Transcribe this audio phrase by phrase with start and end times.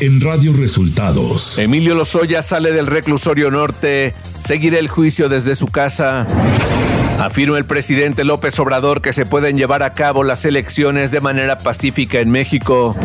[0.00, 1.58] en Radio Resultados.
[1.58, 6.26] Emilio Lozoya sale del reclusorio norte, seguirá el juicio desde su casa.
[7.18, 11.58] Afirma el presidente López Obrador que se pueden llevar a cabo las elecciones de manera
[11.58, 12.96] pacífica en México.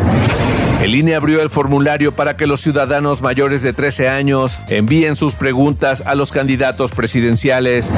[0.80, 5.34] El INE abrió el formulario para que los ciudadanos mayores de 13 años envíen sus
[5.34, 7.96] preguntas a los candidatos presidenciales.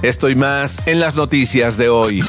[0.00, 2.24] Esto y más en las noticias de hoy.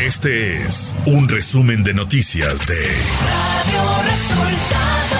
[0.00, 5.17] Este es un resumen de noticias de Radio Resultados.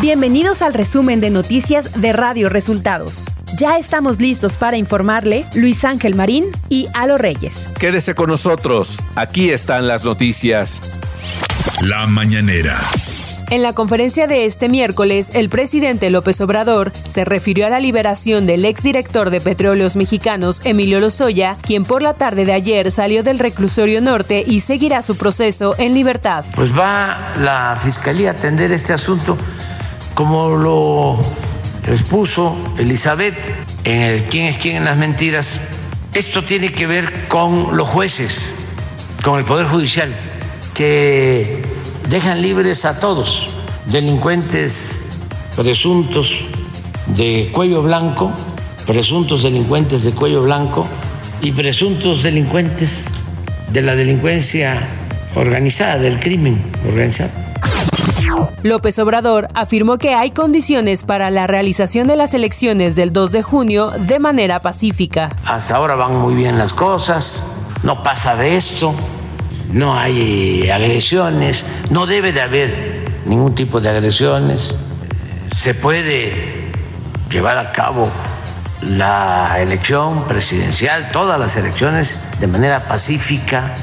[0.00, 3.30] Bienvenidos al resumen de noticias de Radio Resultados.
[3.56, 7.68] Ya estamos listos para informarle Luis Ángel Marín y Alo Reyes.
[7.78, 10.80] Quédese con nosotros, aquí están las noticias.
[11.80, 12.76] La mañanera.
[13.50, 18.46] En la conferencia de este miércoles, el presidente López Obrador se refirió a la liberación
[18.46, 23.38] del exdirector de Petróleos Mexicanos, Emilio Lozoya, quien por la tarde de ayer salió del
[23.38, 26.44] reclusorio norte y seguirá su proceso en libertad.
[26.56, 29.38] Pues va la Fiscalía a atender este asunto
[30.14, 31.18] como lo
[31.88, 33.36] expuso Elizabeth
[33.84, 35.60] en el quién es quién en las mentiras.
[36.12, 38.54] Esto tiene que ver con los jueces,
[39.24, 40.14] con el Poder Judicial,
[40.72, 41.62] que
[42.08, 43.48] dejan libres a todos,
[43.86, 45.04] delincuentes
[45.56, 46.44] presuntos
[47.06, 48.32] de cuello blanco,
[48.86, 50.86] presuntos delincuentes de cuello blanco
[51.42, 53.12] y presuntos delincuentes
[53.72, 54.88] de la delincuencia
[55.34, 57.43] organizada, del crimen organizado.
[58.62, 63.42] López Obrador afirmó que hay condiciones para la realización de las elecciones del 2 de
[63.42, 65.34] junio de manera pacífica.
[65.44, 67.44] Hasta ahora van muy bien las cosas,
[67.82, 68.94] no pasa de esto,
[69.70, 74.78] no hay agresiones, no debe de haber ningún tipo de agresiones,
[75.54, 76.70] se puede
[77.30, 78.08] llevar a cabo
[78.82, 83.74] la elección presidencial, todas las elecciones de manera pacífica.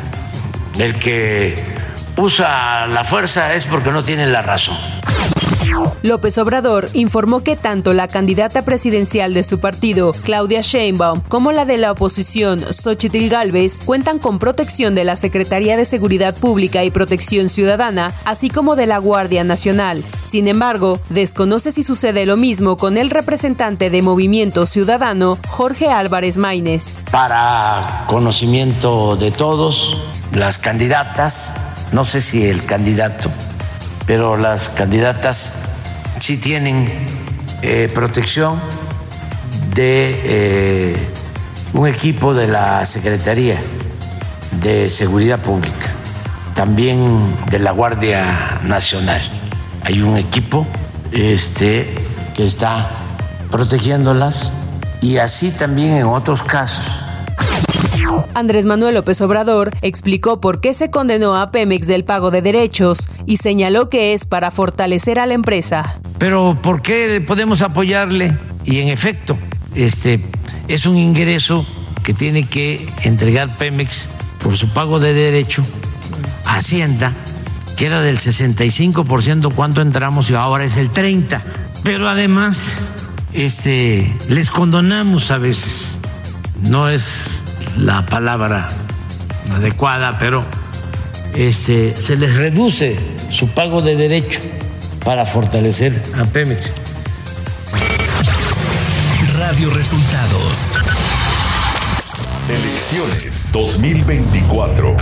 [0.77, 1.70] El que
[2.17, 4.77] usa la fuerza es porque no tiene la razón.
[6.03, 11.65] López Obrador informó que tanto la candidata presidencial de su partido, Claudia Sheinbaum, como la
[11.65, 16.91] de la oposición, Xochitl Galvez, cuentan con protección de la Secretaría de Seguridad Pública y
[16.91, 20.03] Protección Ciudadana, así como de la Guardia Nacional.
[20.21, 26.37] Sin embargo, desconoce si sucede lo mismo con el representante de Movimiento Ciudadano, Jorge Álvarez
[26.37, 26.99] Maínez.
[27.11, 29.97] Para conocimiento de todos,
[30.33, 31.53] las candidatas,
[31.91, 33.29] no sé si el candidato,
[34.05, 35.53] pero las candidatas
[36.21, 36.87] sí tienen
[37.63, 38.59] eh, protección
[39.73, 40.95] de eh,
[41.73, 43.59] un equipo de la Secretaría
[44.61, 45.89] de Seguridad Pública,
[46.53, 49.19] también de la Guardia Nacional.
[49.83, 50.67] Hay un equipo
[51.11, 51.95] este,
[52.35, 52.91] que está
[53.49, 54.53] protegiéndolas
[55.01, 57.00] y así también en otros casos
[58.33, 63.07] Andrés Manuel López Obrador explicó por qué se condenó a Pemex del pago de derechos
[63.25, 65.99] y señaló que es para fortalecer a la empresa.
[66.17, 68.37] Pero ¿por qué podemos apoyarle?
[68.63, 69.37] Y en efecto,
[69.75, 70.23] este
[70.67, 71.65] es un ingreso
[72.03, 74.09] que tiene que entregar Pemex
[74.41, 75.63] por su pago de derecho
[76.45, 77.13] a Hacienda,
[77.75, 81.41] que era del 65% cuando entramos y ahora es el 30%.
[81.83, 82.87] Pero además,
[83.33, 85.97] este, les condonamos a veces.
[86.61, 87.43] No es
[87.77, 88.67] la palabra
[89.53, 90.43] adecuada, pero
[91.35, 92.97] este, se les reduce
[93.29, 94.39] su pago de derecho
[95.03, 96.71] para fortalecer a Pemex.
[99.37, 100.75] Radio Resultados.
[102.49, 104.97] Elecciones 2024.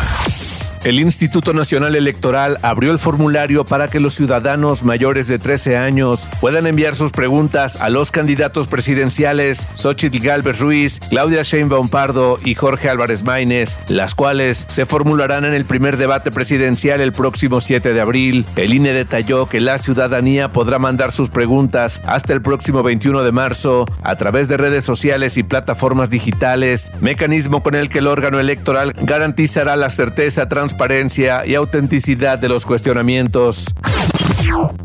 [0.85, 6.29] El Instituto Nacional Electoral abrió el formulario para que los ciudadanos mayores de 13 años
[6.39, 12.55] puedan enviar sus preguntas a los candidatos presidenciales Xochitl Galvez Ruiz, Claudia Sheinbaum Pardo y
[12.55, 17.91] Jorge Álvarez Maínez, las cuales se formularán en el primer debate presidencial el próximo 7
[17.91, 18.45] de abril.
[18.55, 23.31] El INE detalló que la ciudadanía podrá mandar sus preguntas hasta el próximo 21 de
[23.33, 28.39] marzo a través de redes sociales y plataformas digitales, mecanismo con el que el órgano
[28.39, 33.73] electoral garantizará la certeza, transparencia transparencia y autenticidad de los cuestionamientos.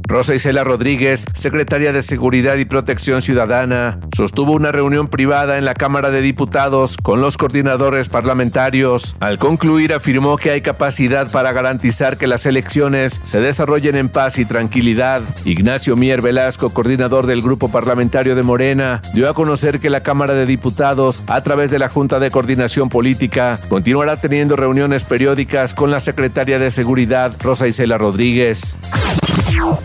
[0.06, 5.74] Rosa Isela Rodríguez, secretaria de Seguridad y Protección Ciudadana, sostuvo una reunión privada en la
[5.74, 9.16] Cámara de Diputados con los coordinadores parlamentarios.
[9.20, 14.38] Al concluir afirmó que hay capacidad para garantizar que las elecciones se desarrollen en paz
[14.38, 15.22] y tranquilidad.
[15.44, 20.34] Ignacio Mier Velasco, coordinador del Grupo Parlamentario de Morena, dio a conocer que la Cámara
[20.34, 25.90] de Diputados, a través de la Junta de Coordinación Política, continuará teniendo reuniones periódicas con
[25.90, 28.76] la secretaria de Seguridad, Rosa Isela Rodríguez.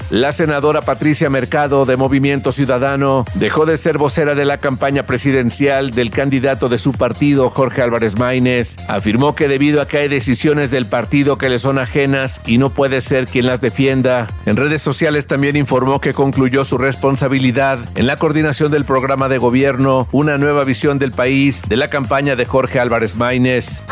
[0.09, 5.91] La senadora Patricia Mercado de Movimiento Ciudadano dejó de ser vocera de la campaña presidencial
[5.91, 8.75] del candidato de su partido, Jorge Álvarez Maínez.
[8.88, 12.71] Afirmó que debido a que hay decisiones del partido que le son ajenas y no
[12.71, 14.27] puede ser quien las defienda.
[14.45, 19.38] En redes sociales también informó que concluyó su responsabilidad en la coordinación del programa de
[19.38, 23.83] gobierno Una nueva visión del país de la campaña de Jorge Álvarez Maínez.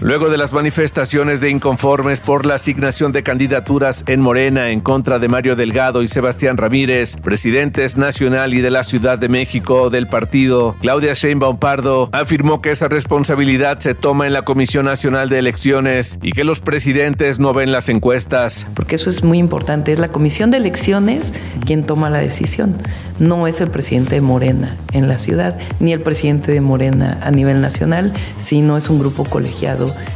[0.00, 5.18] Luego de las manifestaciones de inconformes por la asignación de candidaturas en Morena en contra
[5.18, 10.06] de Mario Delgado y Sebastián Ramírez, presidentes nacional y de la Ciudad de México del
[10.06, 15.40] partido, Claudia Sheinbaum Pardo afirmó que esa responsabilidad se toma en la Comisión Nacional de
[15.40, 18.66] Elecciones y que los presidentes no ven las encuestas.
[18.74, 21.34] Porque eso es muy importante, es la Comisión de Elecciones
[21.66, 22.76] quien toma la decisión,
[23.18, 27.30] no es el presidente de Morena en la ciudad, ni el presidente de Morena a
[27.30, 29.57] nivel nacional, sino es un grupo colegiado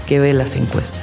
[0.06, 1.03] que ve las encuestas.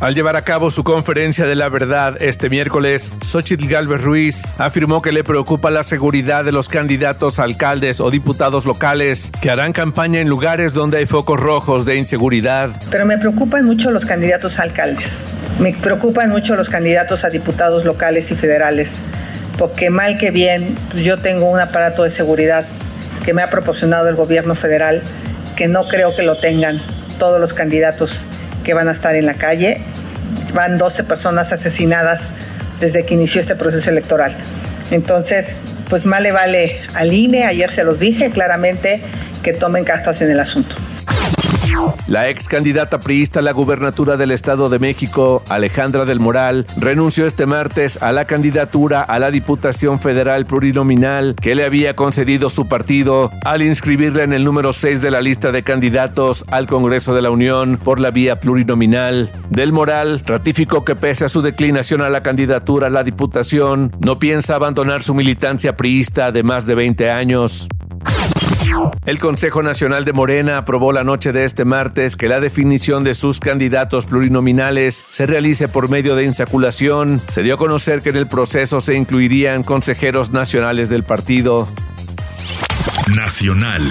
[0.00, 5.02] Al llevar a cabo su conferencia de la verdad este miércoles, Xochitl Galvez Ruiz afirmó
[5.02, 10.20] que le preocupa la seguridad de los candidatos alcaldes o diputados locales que harán campaña
[10.20, 12.70] en lugares donde hay focos rojos de inseguridad.
[12.90, 15.08] Pero me preocupan mucho los candidatos alcaldes,
[15.58, 18.90] me preocupan mucho los candidatos a diputados locales y federales,
[19.58, 22.64] porque mal que bien pues yo tengo un aparato de seguridad
[23.24, 25.02] que me ha proporcionado el gobierno federal
[25.56, 26.80] que no creo que lo tengan
[27.18, 28.24] todos los candidatos
[28.64, 29.80] que van a estar en la calle.
[30.54, 32.22] Van 12 personas asesinadas
[32.80, 34.34] desde que inició este proceso electoral.
[34.90, 39.00] Entonces, pues más le vale al INE, ayer se los dije claramente,
[39.42, 40.74] que tomen cartas en el asunto.
[42.06, 47.26] La ex candidata priista a la gubernatura del Estado de México, Alejandra del Moral, renunció
[47.26, 52.68] este martes a la candidatura a la Diputación Federal Plurinominal que le había concedido su
[52.68, 57.22] partido al inscribirla en el número 6 de la lista de candidatos al Congreso de
[57.22, 59.30] la Unión por la vía plurinominal.
[59.48, 64.18] Del Moral ratificó que pese a su declinación a la candidatura a la Diputación, no
[64.18, 67.68] piensa abandonar su militancia priista de más de 20 años.
[69.04, 73.14] El Consejo Nacional de Morena aprobó la noche de este martes que la definición de
[73.14, 77.20] sus candidatos plurinominales se realice por medio de insaculación.
[77.28, 81.68] Se dio a conocer que en el proceso se incluirían consejeros nacionales del partido.
[83.14, 83.82] Nacional.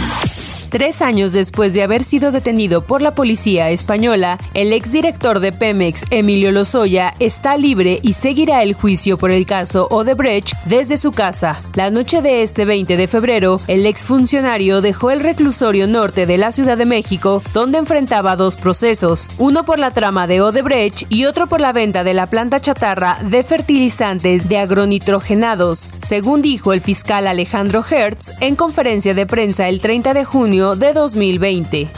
[0.71, 6.05] Tres años después de haber sido detenido por la policía española, el exdirector de Pemex,
[6.11, 11.61] Emilio Lozoya, está libre y seguirá el juicio por el caso Odebrecht desde su casa.
[11.75, 16.53] La noche de este 20 de febrero, el exfuncionario dejó el reclusorio norte de la
[16.53, 21.47] Ciudad de México, donde enfrentaba dos procesos, uno por la trama de Odebrecht y otro
[21.47, 27.27] por la venta de la planta chatarra de fertilizantes de agronitrogenados, según dijo el fiscal
[27.27, 31.89] Alejandro Hertz en conferencia de prensa el 30 de junio de 2020.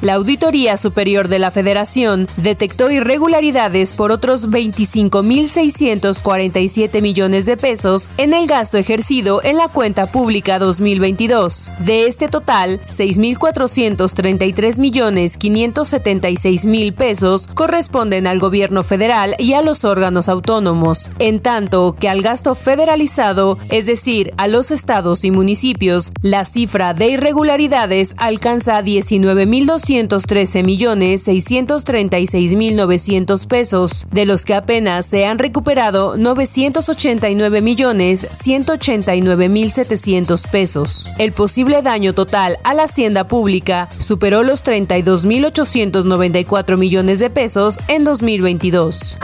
[0.00, 8.32] La Auditoría Superior de la Federación detectó irregularidades por otros 25.647 millones de pesos en
[8.32, 11.72] el gasto ejercido en la cuenta pública 2022.
[11.80, 19.84] De este total, 6.433 millones 576 mil pesos corresponden al gobierno federal y a los
[19.84, 26.12] órganos autónomos, en tanto que al gasto federalizado, es decir, a los estados y municipios,
[26.22, 34.54] la cifra de irregularidades alcanza 19 1.213 millones 636 mil 900 pesos, de los que
[34.54, 41.10] apenas se han recuperado 989 millones 189 mil 700 pesos.
[41.18, 47.28] El posible daño total a la hacienda pública superó los 32 mil 894 millones de
[47.28, 49.18] pesos en 2022.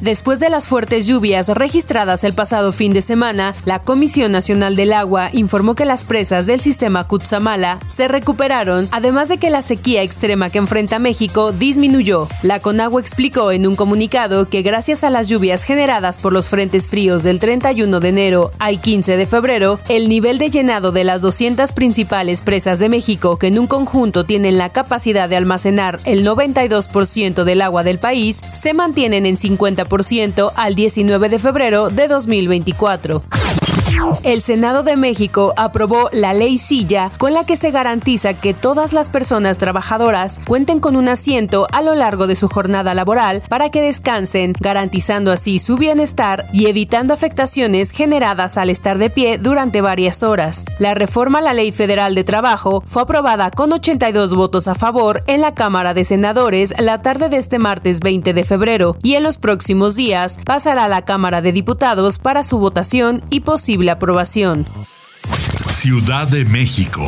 [0.00, 4.92] Después de las fuertes lluvias registradas el pasado fin de semana, la Comisión Nacional del
[4.92, 10.02] Agua informó que las presas del sistema Cutzamala se recuperaron, además de que la sequía
[10.02, 12.28] extrema que enfrenta México disminuyó.
[12.42, 16.88] La Conagua explicó en un comunicado que gracias a las lluvias generadas por los frentes
[16.88, 21.22] fríos del 31 de enero al 15 de febrero, el nivel de llenado de las
[21.22, 26.26] 200 principales presas de México, que en un conjunto tienen la capacidad de almacenar el
[26.26, 32.08] 92% del agua del país, se mantienen en 50 50% al 19 de febrero de
[32.08, 33.22] 2024.
[34.22, 38.92] El Senado de México aprobó la ley Silla con la que se garantiza que todas
[38.92, 43.70] las personas trabajadoras cuenten con un asiento a lo largo de su jornada laboral para
[43.70, 49.80] que descansen, garantizando así su bienestar y evitando afectaciones generadas al estar de pie durante
[49.80, 50.66] varias horas.
[50.78, 55.22] La reforma a la Ley Federal de Trabajo fue aprobada con 82 votos a favor
[55.26, 59.22] en la Cámara de Senadores la tarde de este martes 20 de febrero y en
[59.22, 64.66] los próximos días pasará a la Cámara de Diputados para su votación y posible aprobación.
[65.70, 67.06] Ciudad de México.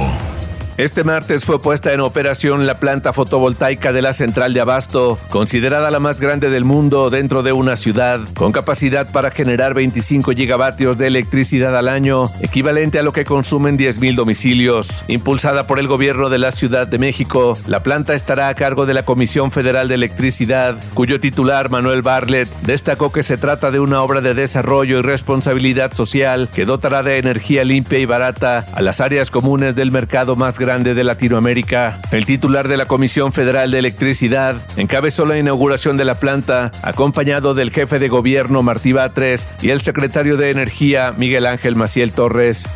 [0.82, 5.92] Este martes fue puesta en operación la planta fotovoltaica de la central de Abasto, considerada
[5.92, 10.98] la más grande del mundo dentro de una ciudad, con capacidad para generar 25 gigavatios
[10.98, 15.04] de electricidad al año, equivalente a lo que consumen 10.000 domicilios.
[15.06, 18.94] Impulsada por el gobierno de la Ciudad de México, la planta estará a cargo de
[18.94, 24.02] la Comisión Federal de Electricidad, cuyo titular Manuel Bartlett destacó que se trata de una
[24.02, 29.00] obra de desarrollo y responsabilidad social que dotará de energía limpia y barata a las
[29.00, 32.00] áreas comunes del mercado más grande de Latinoamérica.
[32.12, 37.52] El titular de la Comisión Federal de Electricidad encabezó la inauguración de la planta, acompañado
[37.52, 42.66] del jefe de gobierno Martí Batres y el secretario de Energía Miguel Ángel Maciel Torres.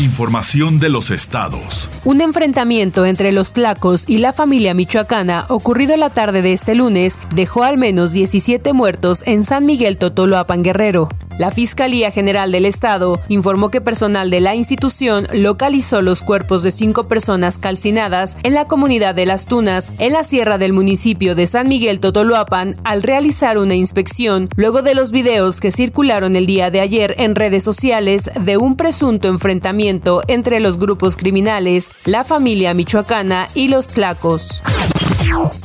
[0.00, 1.88] Información de los estados.
[2.04, 7.20] Un enfrentamiento entre los tlacos y la familia michoacana ocurrido la tarde de este lunes
[7.32, 11.08] dejó al menos 17 muertos en San Miguel Totoloapan Guerrero.
[11.38, 16.70] La Fiscalía General del Estado informó que personal de la institución localizó los cuerpos de
[16.70, 21.48] cinco personas calcinadas en la comunidad de Las Tunas, en la sierra del municipio de
[21.48, 26.70] San Miguel Totoloapan, al realizar una inspección luego de los videos que circularon el día
[26.70, 32.74] de ayer en redes sociales de un presunto enfrentamiento entre los grupos criminales, la familia
[32.74, 34.62] michoacana y los tlacos.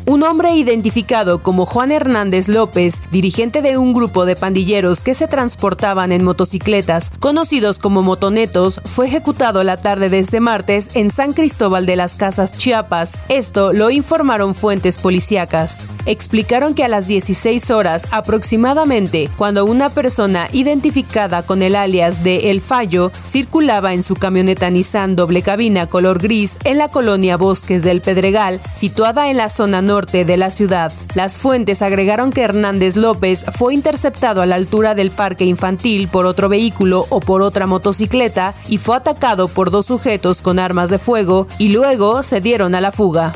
[0.06, 5.28] Un hombre identificado como Juan Hernández López, dirigente de un grupo de pandilleros que se
[5.28, 11.34] transportaban en motocicletas, conocidos como motonetos, fue ejecutado la tarde de este martes en San
[11.34, 13.20] Cristóbal de las Casas, Chiapas.
[13.30, 15.88] Esto lo informaron fuentes policíacas.
[16.06, 22.50] Explicaron que a las 16 horas aproximadamente, cuando una persona identificada con el alias de
[22.50, 27.84] El Fallo circulaba en su camioneta Nissan doble cabina color gris en la colonia Bosques
[27.84, 30.94] del Pedregal, situada en la zona norte de la ciudad.
[31.16, 36.25] Las fuentes agregaron que Hernández López fue interceptado a la altura del parque infantil por
[36.25, 40.98] otro vehículo o por otra motocicleta y fue atacado por dos sujetos con armas de
[40.98, 43.34] fuego y luego se dieron a la fuga.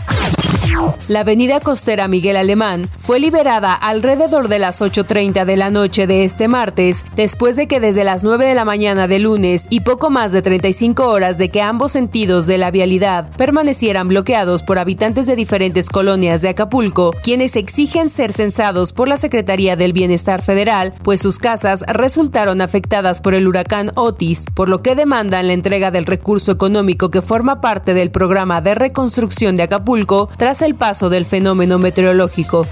[1.07, 6.23] La avenida costera Miguel Alemán fue liberada alrededor de las 8.30 de la noche de
[6.23, 10.09] este martes, después de que desde las 9 de la mañana de lunes y poco
[10.09, 15.27] más de 35 horas de que ambos sentidos de la vialidad permanecieran bloqueados por habitantes
[15.27, 20.93] de diferentes colonias de Acapulco, quienes exigen ser censados por la Secretaría del Bienestar Federal,
[21.03, 25.91] pues sus casas resultaron afectadas por el huracán Otis, por lo que demandan la entrega
[25.91, 31.09] del recurso económico que forma parte del programa de reconstrucción de Acapulco tras el paso
[31.09, 32.67] del fenómeno meteorológico.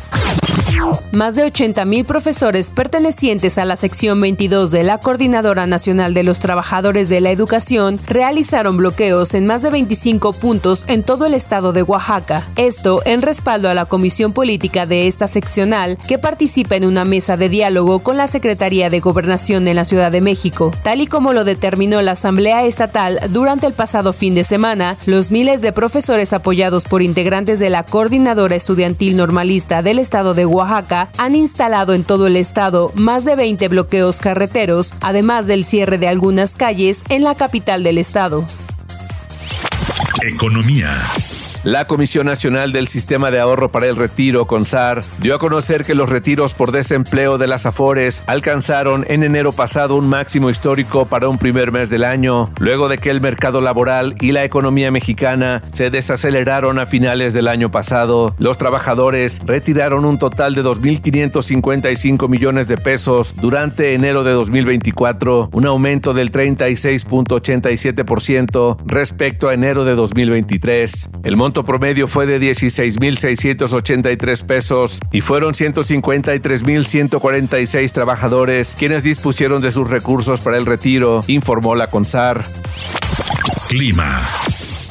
[1.12, 6.40] Más de 80.000 profesores pertenecientes a la sección 22 de la Coordinadora Nacional de los
[6.40, 11.74] Trabajadores de la Educación realizaron bloqueos en más de 25 puntos en todo el estado
[11.74, 12.48] de Oaxaca.
[12.56, 17.36] Esto en respaldo a la comisión política de esta seccional que participa en una mesa
[17.36, 20.74] de diálogo con la Secretaría de Gobernación en la Ciudad de México.
[20.84, 25.30] Tal y como lo determinó la Asamblea Estatal durante el pasado fin de semana, los
[25.30, 31.10] miles de profesores apoyados por integrantes de la Coordinadora Estudiantil Normalista del estado de Oaxaca
[31.18, 36.08] han instalado en todo el estado más de 20 bloqueos carreteros, además del cierre de
[36.08, 38.46] algunas calles en la capital del estado.
[40.22, 40.98] Economía.
[41.64, 45.94] La Comisión Nacional del Sistema de Ahorro para el Retiro, CONSAR, dio a conocer que
[45.94, 51.30] los retiros por desempleo de las AFORES alcanzaron en enero pasado un máximo histórico para
[51.30, 55.62] un primer mes del año, luego de que el mercado laboral y la economía mexicana
[55.68, 58.34] se desaceleraron a finales del año pasado.
[58.40, 65.68] Los trabajadores retiraron un total de 2.555 millones de pesos durante enero de 2024, un
[65.68, 71.10] aumento del 36.87% respecto a enero de 2023.
[71.24, 79.72] El monto monto promedio fue de 16.683 pesos y fueron 153.146 trabajadores quienes dispusieron de
[79.72, 82.46] sus recursos para el retiro, informó la CONSAR.
[83.68, 84.22] Clima.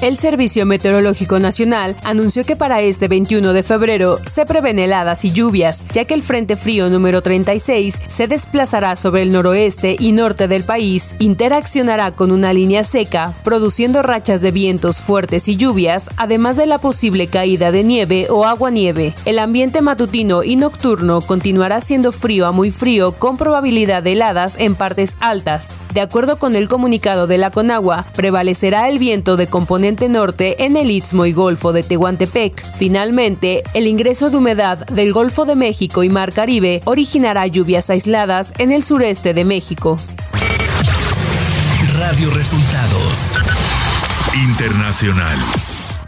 [0.00, 5.30] El Servicio Meteorológico Nacional anunció que para este 21 de febrero se prevén heladas y
[5.30, 10.48] lluvias, ya que el Frente Frío número 36 se desplazará sobre el noroeste y norte
[10.48, 16.56] del país, interaccionará con una línea seca, produciendo rachas de vientos fuertes y lluvias, además
[16.56, 19.12] de la posible caída de nieve o agua-nieve.
[19.26, 24.56] El ambiente matutino y nocturno continuará siendo frío a muy frío con probabilidad de heladas
[24.58, 25.76] en partes altas.
[25.92, 30.76] De acuerdo con el comunicado de la Conagua, prevalecerá el viento de componente norte en
[30.76, 32.64] el Istmo y Golfo de Tehuantepec.
[32.76, 38.52] Finalmente, el ingreso de humedad del Golfo de México y Mar Caribe originará lluvias aisladas
[38.58, 39.98] en el sureste de México.
[41.98, 43.36] Radio Resultados
[44.34, 45.38] Internacional.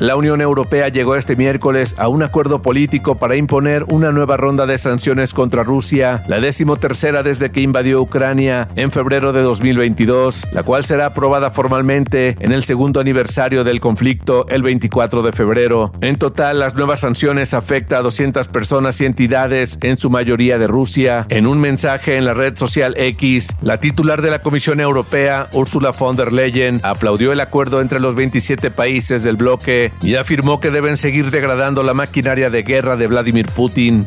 [0.03, 4.67] La Unión Europea llegó este miércoles a un acuerdo político para imponer una nueva ronda
[4.67, 10.65] de sanciones contra Rusia, la decimotercera desde que invadió Ucrania en febrero de 2022, la
[10.65, 15.93] cual será aprobada formalmente en el segundo aniversario del conflicto el 24 de febrero.
[16.01, 20.67] En total, las nuevas sanciones afectan a 200 personas y entidades, en su mayoría de
[20.67, 21.27] Rusia.
[21.29, 25.93] En un mensaje en la red social X, la titular de la Comisión Europea, Ursula
[25.93, 30.71] von der Leyen, aplaudió el acuerdo entre los 27 países del bloque y afirmó que
[30.71, 34.07] deben seguir degradando la maquinaria de guerra de Vladimir Putin.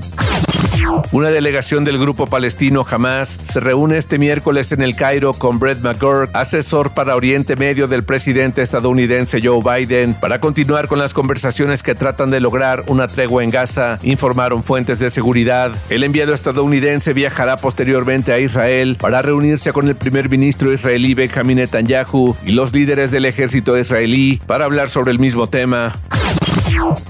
[1.12, 5.82] Una delegación del grupo palestino Hamas se reúne este miércoles en el Cairo con Brett
[5.82, 11.84] McGurk, asesor para Oriente Medio del presidente estadounidense Joe Biden, para continuar con las conversaciones
[11.84, 15.72] que tratan de lograr una tregua en Gaza, informaron fuentes de seguridad.
[15.90, 21.58] El enviado estadounidense viajará posteriormente a Israel para reunirse con el primer ministro israelí Benjamin
[21.58, 25.96] Netanyahu y los líderes del ejército israelí para hablar sobre el mismo tema.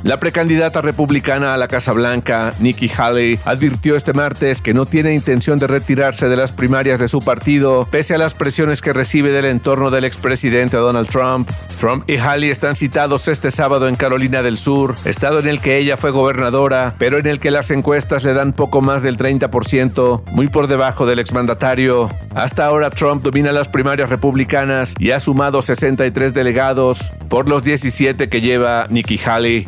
[0.03, 5.13] La precandidata republicana a la Casa Blanca, Nikki Haley, advirtió este martes que no tiene
[5.13, 9.31] intención de retirarse de las primarias de su partido, pese a las presiones que recibe
[9.31, 11.49] del entorno del expresidente Donald Trump.
[11.79, 15.77] Trump y Haley están citados este sábado en Carolina del Sur, estado en el que
[15.77, 20.23] ella fue gobernadora, pero en el que las encuestas le dan poco más del 30%,
[20.31, 22.09] muy por debajo del exmandatario.
[22.33, 28.29] Hasta ahora Trump domina las primarias republicanas y ha sumado 63 delegados por los 17
[28.29, 29.67] que lleva Nikki Haley.